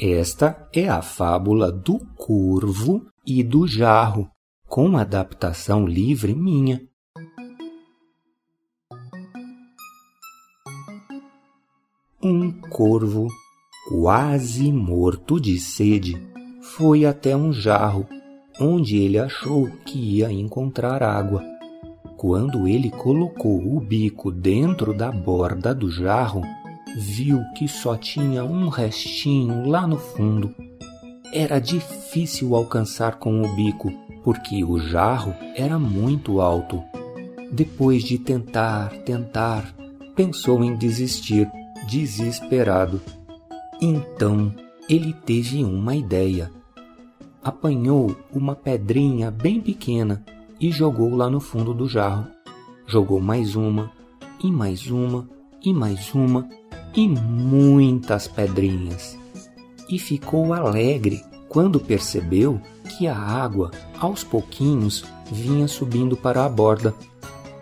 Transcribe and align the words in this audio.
Esta 0.00 0.68
é 0.72 0.88
a 0.88 1.02
fábula 1.02 1.72
do 1.72 1.98
corvo 2.16 3.04
e 3.26 3.42
do 3.42 3.66
jarro, 3.66 4.30
com 4.64 4.96
adaptação 4.96 5.84
livre 5.84 6.36
minha. 6.36 6.80
Um 12.22 12.52
corvo, 12.70 13.26
quase 13.88 14.70
morto 14.72 15.40
de 15.40 15.58
sede, 15.58 16.14
foi 16.62 17.04
até 17.04 17.36
um 17.36 17.52
jarro, 17.52 18.06
onde 18.60 18.98
ele 18.98 19.18
achou 19.18 19.68
que 19.84 19.98
ia 19.98 20.30
encontrar 20.30 21.02
água. 21.02 21.42
Quando 22.16 22.68
ele 22.68 22.88
colocou 22.88 23.58
o 23.76 23.80
bico 23.80 24.30
dentro 24.30 24.96
da 24.96 25.10
borda 25.10 25.74
do 25.74 25.90
jarro, 25.90 26.42
viu 26.96 27.42
que 27.54 27.68
só 27.68 27.96
tinha 27.96 28.44
um 28.44 28.68
restinho 28.68 29.68
lá 29.68 29.86
no 29.86 29.98
fundo. 29.98 30.54
Era 31.32 31.58
difícil 31.58 32.54
alcançar 32.54 33.18
com 33.18 33.42
o 33.42 33.54
bico, 33.54 33.92
porque 34.24 34.64
o 34.64 34.78
jarro 34.78 35.34
era 35.54 35.78
muito 35.78 36.40
alto. 36.40 36.82
Depois 37.52 38.02
de 38.02 38.18
tentar, 38.18 38.90
tentar, 39.04 39.74
pensou 40.14 40.62
em 40.64 40.76
desistir, 40.76 41.50
desesperado. 41.86 43.00
Então 43.80 44.52
ele 44.88 45.12
teve 45.12 45.62
uma 45.64 45.94
ideia. 45.94 46.50
Apanhou 47.42 48.16
uma 48.32 48.56
pedrinha 48.56 49.30
bem 49.30 49.60
pequena 49.60 50.24
e 50.60 50.70
jogou 50.70 51.14
lá 51.14 51.30
no 51.30 51.40
fundo 51.40 51.72
do 51.72 51.86
jarro. 51.86 52.26
Jogou 52.86 53.20
mais 53.20 53.54
uma, 53.54 53.92
e 54.42 54.50
mais 54.50 54.90
uma, 54.90 55.28
e 55.62 55.72
mais 55.72 56.14
uma, 56.14 56.48
e 56.94 57.08
muitas 57.08 58.26
pedrinhas. 58.26 59.18
E 59.88 59.98
ficou 59.98 60.52
alegre 60.52 61.22
quando 61.48 61.80
percebeu 61.80 62.60
que 62.88 63.06
a 63.06 63.16
água, 63.16 63.70
aos 63.98 64.22
pouquinhos, 64.22 65.04
vinha 65.30 65.66
subindo 65.68 66.16
para 66.16 66.44
a 66.44 66.48
borda. 66.48 66.94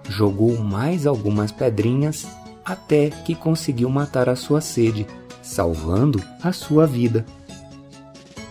Jogou 0.09 0.59
mais 0.59 1.07
algumas 1.07 1.53
pedrinhas 1.53 2.27
até 2.65 3.11
que 3.11 3.35
conseguiu 3.35 3.89
matar 3.89 4.29
a 4.29 4.37
sua 4.37 4.61
sede, 4.61 5.07
salvando 5.43 6.23
a 6.43 6.53
sua 6.53 6.87
vida. 6.87 7.25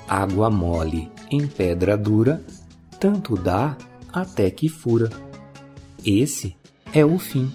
Água 0.07 0.49
mole 0.49 1.09
em 1.29 1.47
pedra 1.47 1.97
dura, 1.97 2.41
tanto 2.99 3.35
dá 3.35 3.75
até 4.13 4.49
que 4.49 4.69
fura. 4.69 5.09
Esse 6.05 6.55
é 6.93 7.03
o 7.03 7.17
fim. 7.17 7.51